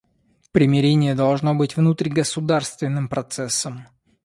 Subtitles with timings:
[0.51, 3.85] Примирение должно быть внутригосударственным процессом.